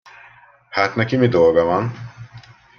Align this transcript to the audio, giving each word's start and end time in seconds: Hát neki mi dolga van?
Hát 0.69 0.95
neki 0.95 1.15
mi 1.17 1.27
dolga 1.27 1.63
van? 1.63 1.93